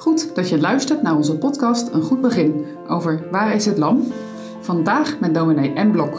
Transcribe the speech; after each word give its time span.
Goed 0.00 0.34
dat 0.34 0.48
je 0.48 0.60
luistert 0.60 1.02
naar 1.02 1.16
onze 1.16 1.38
podcast 1.38 1.92
Een 1.92 2.02
Goed 2.02 2.20
Begin 2.20 2.66
over 2.88 3.30
Waar 3.30 3.54
is 3.54 3.66
het 3.66 3.78
Lam? 3.78 4.12
Vandaag 4.60 5.18
met 5.18 5.34
dominee 5.34 5.84
M. 5.84 5.90
Blok. 5.90 6.18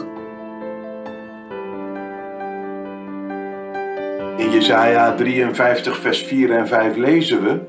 In 4.40 4.50
Jesaja 4.50 5.14
53 5.14 5.98
vers 5.98 6.22
4 6.22 6.56
en 6.56 6.68
5 6.68 6.96
lezen 6.96 7.42
we... 7.42 7.60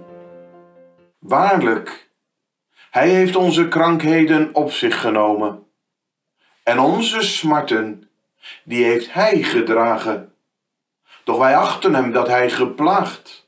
Waarlijk, 1.20 2.09
hij 2.89 3.09
heeft 3.09 3.36
onze 3.36 3.68
krankheden 3.68 4.50
op 4.55 4.71
zich 4.71 5.02
genomen. 5.02 5.64
En 6.64 6.80
onze 6.80 7.21
smarten, 7.21 8.09
die 8.64 8.84
heeft 8.84 9.14
hij 9.14 9.43
gedragen. 9.43 10.34
Doch 11.23 11.38
wij 11.38 11.57
achten 11.57 11.93
hem 11.93 12.11
dat 12.11 12.27
hij 12.27 12.50
geplaagd, 12.50 13.42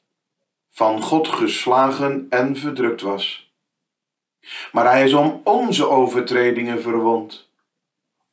van 0.75 1.01
God 1.01 1.27
geslagen 1.27 2.25
en 2.29 2.55
verdrukt 2.55 3.01
was. 3.01 3.53
Maar 4.71 4.91
hij 4.91 5.03
is 5.03 5.13
om 5.13 5.41
onze 5.43 5.89
overtredingen 5.89 6.81
verwond. 6.81 7.49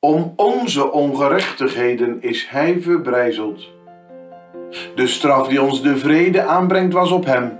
Om 0.00 0.32
onze 0.36 0.92
ongerechtigheden 0.92 2.22
is 2.22 2.48
hij 2.48 2.80
verbrijzeld. 2.80 3.68
De 4.94 5.06
straf 5.06 5.48
die 5.48 5.62
ons 5.62 5.82
de 5.82 5.96
vrede 5.96 6.42
aanbrengt 6.42 6.92
was 6.92 7.10
op 7.10 7.24
hem. 7.24 7.58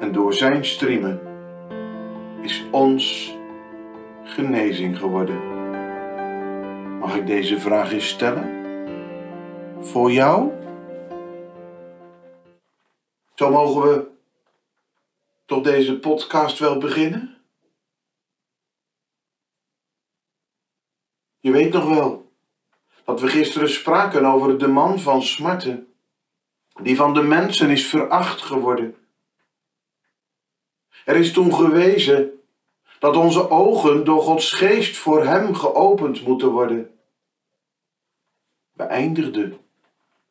En 0.00 0.12
door 0.12 0.34
zijn 0.34 0.64
striemen 0.64 1.20
is 2.42 2.64
ons 2.70 3.34
genezing 4.24 4.98
geworden. 4.98 5.40
Mag 6.98 7.16
ik 7.16 7.26
deze 7.26 7.60
vraag 7.60 7.92
eens 7.92 8.08
stellen? 8.08 8.50
Voor 9.80 10.12
jou? 10.12 10.50
Zo 13.34 13.50
mogen 13.50 13.82
we 13.82 14.06
tot 15.44 15.64
deze 15.64 15.98
podcast 15.98 16.58
wel 16.58 16.78
beginnen? 16.78 17.36
Je 21.40 21.50
weet 21.50 21.72
nog 21.72 21.84
wel 21.84 22.32
dat 23.04 23.20
we 23.20 23.28
gisteren 23.28 23.68
spraken 23.68 24.24
over 24.24 24.58
de 24.58 24.66
man 24.66 24.98
van 24.98 25.22
smarten, 25.22 25.94
die 26.82 26.96
van 26.96 27.14
de 27.14 27.22
mensen 27.22 27.70
is 27.70 27.86
veracht 27.86 28.42
geworden. 28.42 28.96
Er 31.04 31.16
is 31.16 31.32
toen 31.32 31.54
gewezen 31.54 32.40
dat 32.98 33.16
onze 33.16 33.50
ogen 33.50 34.04
door 34.04 34.22
Gods 34.22 34.52
geest 34.52 34.96
voor 34.96 35.24
Hem 35.24 35.54
geopend 35.54 36.26
moeten 36.26 36.48
worden. 36.50 36.98
We 38.72 38.82
eindigden 38.82 39.58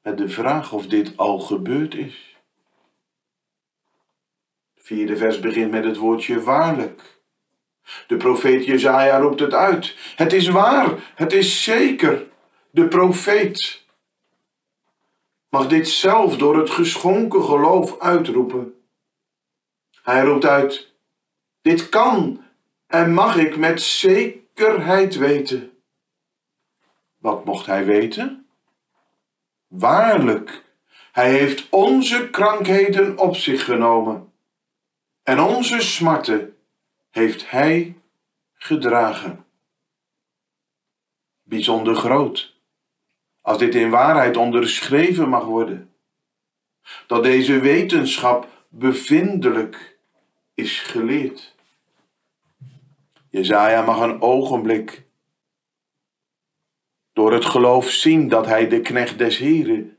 met 0.01 0.17
de 0.17 0.29
vraag 0.29 0.71
of 0.73 0.87
dit 0.87 1.17
al 1.17 1.39
gebeurd 1.39 1.95
is. 1.95 2.32
Vierde 4.85 5.17
vers 5.17 5.39
begint 5.39 5.71
met 5.71 5.83
het 5.83 5.97
woordje 5.97 6.41
waarlijk. 6.41 7.21
De 8.07 8.17
profeet 8.17 8.65
Jezaja 8.65 9.17
roept 9.17 9.39
het 9.39 9.53
uit. 9.53 9.95
Het 10.15 10.33
is 10.33 10.47
waar, 10.47 11.13
het 11.15 11.33
is 11.33 11.63
zeker. 11.63 12.25
De 12.69 12.87
profeet 12.87 13.85
mag 15.49 15.67
dit 15.67 15.89
zelf 15.89 16.37
door 16.37 16.57
het 16.57 16.69
geschonken 16.69 17.43
geloof 17.43 17.99
uitroepen. 17.99 18.73
Hij 20.01 20.23
roept 20.23 20.45
uit: 20.45 20.93
Dit 21.61 21.89
kan 21.89 22.43
en 22.87 23.13
mag 23.13 23.37
ik 23.37 23.57
met 23.57 23.81
zekerheid 23.81 25.15
weten. 25.15 25.71
Wat 27.17 27.45
mocht 27.45 27.65
hij 27.65 27.85
weten? 27.85 28.47
Waarlijk, 29.67 30.63
hij 31.11 31.31
heeft 31.31 31.67
onze 31.69 32.29
krankheden 32.29 33.17
op 33.17 33.35
zich 33.35 33.65
genomen 33.65 34.31
en 35.23 35.39
onze 35.39 35.81
smarten 35.81 36.57
heeft 37.09 37.49
hij 37.49 37.97
gedragen. 38.53 39.45
Bijzonder 41.43 41.95
groot, 41.95 42.55
als 43.41 43.57
dit 43.57 43.75
in 43.75 43.89
waarheid 43.89 44.37
onderschreven 44.37 45.29
mag 45.29 45.43
worden, 45.43 45.93
dat 47.07 47.23
deze 47.23 47.59
wetenschap 47.59 48.47
bevindelijk 48.69 49.97
is 50.53 50.79
geleerd. 50.79 51.55
Jezaja 53.29 53.81
mag 53.81 53.99
een 53.99 54.21
ogenblik 54.21 55.03
door 57.13 57.33
het 57.33 57.45
geloof 57.45 57.89
zien 57.89 58.29
dat 58.29 58.45
hij 58.45 58.67
de 58.67 58.81
knecht 58.81 59.17
des 59.17 59.37
Heren 59.37 59.97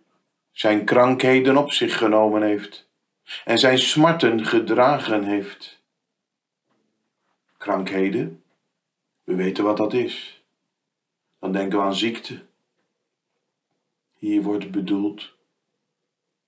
zijn 0.51 0.85
krankheden 0.85 1.57
op 1.57 1.73
zich 1.73 1.99
genomen 1.99 2.43
heeft 2.43 2.89
en 3.45 3.59
zijn 3.59 3.79
smarten 3.79 4.45
gedragen 4.45 5.25
heeft. 5.25 5.83
Krankheden, 7.59 8.43
we 9.25 9.35
weten 9.35 9.65
wat 9.65 9.77
dat 9.77 9.93
is. 9.93 10.43
Dan 11.41 11.53
denken 11.53 11.79
we 11.79 11.85
aan 11.85 11.95
ziekte. 11.95 12.43
Hier 14.19 14.43
wordt 14.43 14.71
bedoeld 14.71 15.33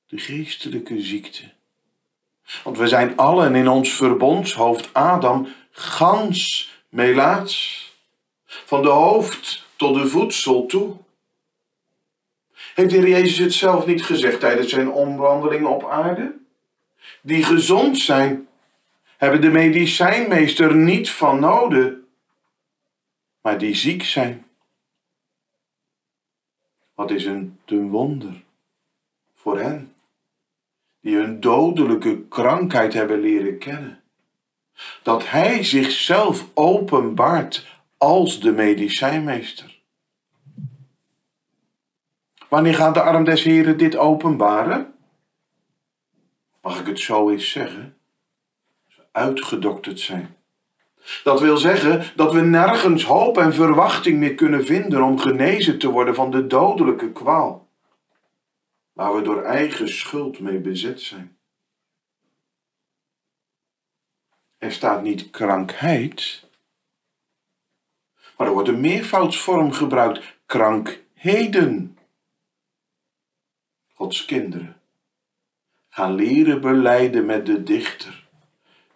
de 0.07 0.19
geestelijke 0.19 1.01
ziekte. 1.01 1.43
Want 2.65 2.79
we 2.79 2.89
zijn 2.89 3.17
allen 3.17 3.55
in 3.55 3.69
ons 3.69 3.93
verbondshoofd 3.93 4.95
Adam 4.95 5.49
gans 5.71 6.71
melaats. 6.89 7.85
Van 8.45 8.83
de 8.83 8.89
hoofd 8.89 9.65
tot 9.77 9.95
de 9.95 10.07
voedsel 10.07 10.67
toe. 10.67 10.97
Heeft 12.75 12.91
de 12.91 12.97
Heer 12.97 13.09
Jezus 13.09 13.39
het 13.39 13.53
zelf 13.53 13.87
niet 13.87 14.05
gezegd 14.05 14.41
tijdens 14.41 14.69
zijn 14.69 14.91
omwandeling 14.91 15.67
op 15.67 15.89
aarde? 15.91 16.45
Die 17.27 17.43
gezond 17.43 17.99
zijn, 17.99 18.49
hebben 19.17 19.41
de 19.41 19.51
medicijnmeester 19.51 20.77
niet 20.77 21.11
van 21.11 21.41
nodig, 21.41 21.93
maar 23.41 23.59
die 23.59 23.75
ziek 23.75 24.03
zijn. 24.03 24.47
Wat 26.95 27.11
is 27.11 27.25
een 27.25 27.59
ten 27.65 27.89
wonder 27.89 28.43
voor 29.35 29.59
hen, 29.59 29.95
die 31.01 31.17
hun 31.17 31.41
dodelijke 31.41 32.23
krankheid 32.29 32.93
hebben 32.93 33.21
leren 33.21 33.59
kennen. 33.59 34.03
Dat 35.03 35.29
Hij 35.29 35.65
zichzelf 35.65 36.47
openbaart 36.55 37.81
als 37.97 38.41
de 38.41 38.53
medicijnmeester. 38.53 39.79
Wanneer 42.49 42.75
gaat 42.75 42.95
de 42.95 43.03
arm 43.03 43.25
des 43.25 43.43
Heren 43.43 43.79
dit 43.79 43.97
openbaren? 43.97 44.96
Mag 46.67 46.81
ik 46.81 46.87
het 46.87 47.01
zo 47.01 47.31
eens 47.31 47.51
zeggen? 47.51 47.99
Ze 48.87 49.03
uitgedokterd 49.13 50.01
zijn. 50.01 50.37
Dat 51.25 51.41
wil 51.41 51.57
zeggen 51.57 52.13
dat 52.17 52.33
we 52.33 52.41
nergens 52.41 53.05
hoop 53.05 53.39
en 53.39 53.55
verwachting 53.55 54.19
meer 54.19 54.35
kunnen 54.35 54.65
vinden 54.65 55.03
om 55.03 55.19
genezen 55.19 55.79
te 55.79 55.91
worden 55.91 56.15
van 56.15 56.31
de 56.31 56.47
dodelijke 56.47 57.13
kwaal, 57.13 57.69
waar 58.93 59.15
we 59.15 59.23
door 59.23 59.43
eigen 59.43 59.89
schuld 59.89 60.41
mee 60.41 60.61
bezet 60.61 61.01
zijn. 61.01 61.39
Er 64.59 64.73
staat 64.73 65.03
niet 65.03 65.31
krankheid, 65.31 66.49
maar 68.37 68.47
er 68.47 68.53
wordt 68.53 68.69
een 68.69 68.81
meervoudsvorm 68.81 69.73
gebruikt, 69.73 70.39
krankheden. 70.47 71.99
Gods 73.93 74.25
kinderen 74.25 74.81
gaan 75.97 76.15
leren 76.15 76.61
beleiden 76.61 77.27
met 77.27 77.47
de 77.47 77.63
dichter. 77.63 78.27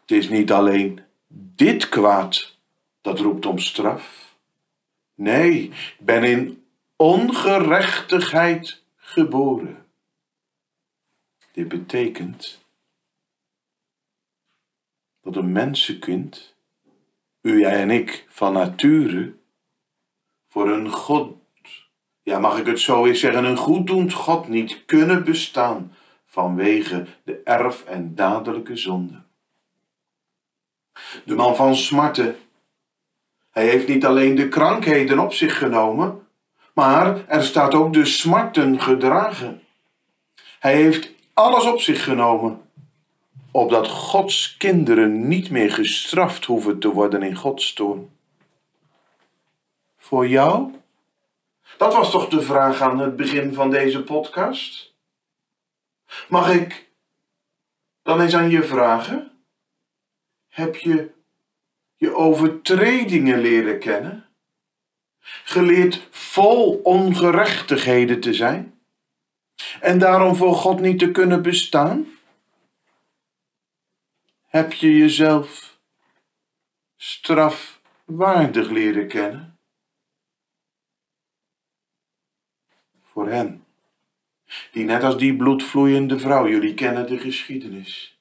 Het 0.00 0.10
is 0.10 0.28
niet 0.28 0.52
alleen 0.52 1.00
dit 1.32 1.88
kwaad 1.88 2.58
dat 3.00 3.18
roept 3.18 3.46
om 3.46 3.58
straf. 3.58 4.36
Nee, 5.14 5.62
ik 5.62 5.96
ben 5.98 6.24
in 6.24 6.64
ongerechtigheid 6.96 8.82
geboren. 8.96 9.86
Dit 11.52 11.68
betekent 11.68 12.64
dat 15.22 15.36
een 15.36 15.52
mensenkind, 15.52 16.54
u, 17.40 17.58
jij 17.58 17.80
en 17.80 17.90
ik, 17.90 18.26
van 18.28 18.52
nature, 18.52 19.34
voor 20.48 20.70
een 20.70 20.90
God, 20.90 21.36
ja 22.22 22.38
mag 22.38 22.58
ik 22.58 22.66
het 22.66 22.80
zo 22.80 23.06
eens 23.06 23.20
zeggen, 23.20 23.44
een 23.44 23.56
goeddoend 23.56 24.12
God 24.12 24.48
niet 24.48 24.84
kunnen 24.84 25.24
bestaan 25.24 25.94
vanwege 26.30 27.06
de 27.24 27.40
erf- 27.44 27.84
en 27.84 28.14
dadelijke 28.14 28.76
zonde. 28.76 29.22
De 31.24 31.34
man 31.34 31.56
van 31.56 31.76
smarten. 31.76 32.36
Hij 33.50 33.68
heeft 33.68 33.88
niet 33.88 34.04
alleen 34.04 34.34
de 34.34 34.48
krankheden 34.48 35.18
op 35.18 35.32
zich 35.32 35.58
genomen, 35.58 36.26
maar 36.74 37.28
er 37.28 37.42
staat 37.42 37.74
ook 37.74 37.92
de 37.92 38.04
smarten 38.04 38.80
gedragen. 38.80 39.62
Hij 40.58 40.74
heeft 40.74 41.10
alles 41.34 41.64
op 41.64 41.80
zich 41.80 42.04
genomen, 42.04 42.60
opdat 43.50 43.88
Gods 43.88 44.56
kinderen 44.56 45.28
niet 45.28 45.50
meer 45.50 45.72
gestraft 45.72 46.44
hoeven 46.44 46.78
te 46.78 46.88
worden 46.88 47.22
in 47.22 47.36
Gods 47.36 47.72
toorn. 47.72 48.10
Voor 49.96 50.28
jou? 50.28 50.74
Dat 51.76 51.94
was 51.94 52.10
toch 52.10 52.28
de 52.28 52.42
vraag 52.42 52.80
aan 52.80 52.98
het 52.98 53.16
begin 53.16 53.54
van 53.54 53.70
deze 53.70 54.02
podcast? 54.02 54.89
Mag 56.28 56.54
ik 56.54 56.90
dan 58.02 58.20
eens 58.20 58.34
aan 58.34 58.50
je 58.50 58.62
vragen? 58.62 59.44
Heb 60.48 60.76
je 60.76 61.10
je 61.96 62.14
overtredingen 62.14 63.38
leren 63.38 63.78
kennen? 63.78 64.28
Geleerd 65.44 66.08
vol 66.10 66.74
ongerechtigheden 66.74 68.20
te 68.20 68.34
zijn? 68.34 68.80
En 69.80 69.98
daarom 69.98 70.34
voor 70.34 70.54
God 70.54 70.80
niet 70.80 70.98
te 70.98 71.10
kunnen 71.10 71.42
bestaan? 71.42 72.06
Heb 74.46 74.72
je 74.72 74.96
jezelf 74.96 75.78
strafwaardig 76.96 78.70
leren 78.70 79.08
kennen? 79.08 79.58
Voor 83.02 83.28
hen, 83.28 83.64
die 84.72 84.84
net 84.84 85.02
als 85.02 85.16
die 85.16 85.36
bloedvloeiende 85.36 86.18
vrouw, 86.18 86.48
jullie 86.48 86.74
kennen 86.74 87.06
de 87.06 87.18
geschiedenis. 87.18 88.18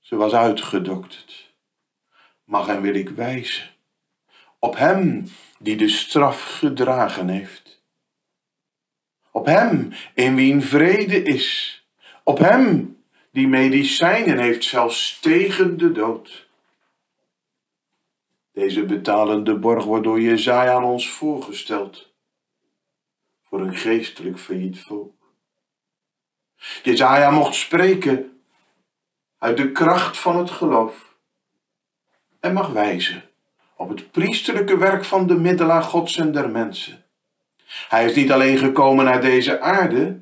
Ze 0.00 0.16
was 0.16 0.32
uitgedokterd. 0.32 1.54
Mag 2.44 2.68
en 2.68 2.82
wil 2.82 2.94
ik 2.94 3.08
wijzen 3.08 3.74
op 4.58 4.76
hem 4.76 5.28
die 5.58 5.76
de 5.76 5.88
straf 5.88 6.42
gedragen 6.42 7.28
heeft. 7.28 7.84
Op 9.30 9.46
hem 9.46 9.92
in 10.14 10.34
wien 10.34 10.62
vrede 10.62 11.22
is. 11.22 11.80
Op 12.22 12.38
hem 12.38 12.96
die 13.30 13.48
medicijnen 13.48 14.38
heeft 14.38 14.64
zelfs 14.64 15.20
tegen 15.20 15.78
de 15.78 15.92
dood. 15.92 16.48
Deze 18.52 18.84
betalende 18.84 19.58
borg 19.58 19.84
wordt 19.84 20.04
door 20.04 20.20
Jezaja 20.20 20.72
aan 20.72 20.84
ons 20.84 21.10
voorgesteld. 21.10 22.14
Voor 23.48 23.60
een 23.60 23.76
geestelijk 23.76 24.38
failliet 24.38 24.80
volk. 24.80 25.14
Jezaja 26.82 27.30
mocht 27.30 27.54
spreken 27.54 28.40
uit 29.38 29.56
de 29.56 29.72
kracht 29.72 30.18
van 30.18 30.36
het 30.36 30.50
geloof. 30.50 31.14
En 32.40 32.52
mag 32.52 32.68
wijzen 32.68 33.22
op 33.76 33.88
het 33.88 34.10
priesterlijke 34.10 34.78
werk 34.78 35.04
van 35.04 35.26
de 35.26 35.34
middelaar 35.34 35.82
Gods 35.82 36.16
en 36.16 36.32
der 36.32 36.50
mensen. 36.50 37.04
Hij 37.88 38.04
is 38.04 38.14
niet 38.14 38.32
alleen 38.32 38.58
gekomen 38.58 39.04
naar 39.04 39.20
deze 39.20 39.60
aarde, 39.60 40.20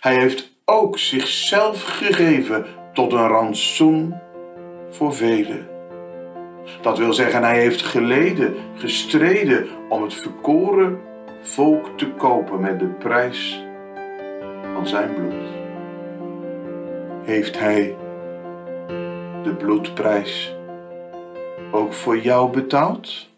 hij 0.00 0.14
heeft 0.14 0.50
ook 0.64 0.98
zichzelf 0.98 1.82
gegeven 1.82 2.66
tot 2.92 3.12
een 3.12 3.28
rantsoen 3.28 4.14
voor 4.90 5.14
velen. 5.14 5.68
Dat 6.82 6.98
wil 6.98 7.12
zeggen, 7.12 7.42
hij 7.42 7.60
heeft 7.60 7.82
geleden, 7.82 8.54
gestreden 8.74 9.68
om 9.88 10.02
het 10.02 10.14
verkoren 10.14 11.09
volk 11.40 11.98
te 11.98 12.12
kopen 12.12 12.60
met 12.60 12.78
de 12.78 12.86
prijs 12.86 13.64
van 14.74 14.86
zijn 14.86 15.14
bloed. 15.14 15.44
Heeft 17.22 17.58
hij 17.58 17.96
de 19.42 19.54
bloedprijs 19.58 20.56
ook 21.70 21.92
voor 21.92 22.18
jou 22.18 22.50
betaald? 22.50 23.29